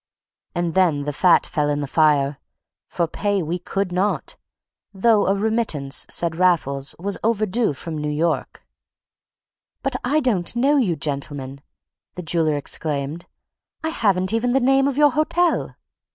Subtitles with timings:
[0.55, 2.39] And then the fat fell in the fire;
[2.87, 4.35] for pay we could not;
[4.95, 8.65] though a remittance (said Raffles) was "overdo from Noo York."
[9.83, 11.61] "But I don't know you, gentlemen,"
[12.15, 13.27] the jeweller exclaimed.
[13.83, 15.75] "I haven't even the name of your hotel!"